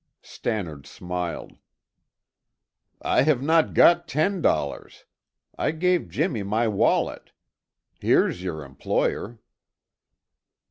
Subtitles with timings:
[0.23, 1.57] Stannard smiled.
[3.03, 5.05] "I have not got ten dollars;
[5.55, 7.33] I gave Jimmy my wallet.
[7.99, 9.37] He's your employer."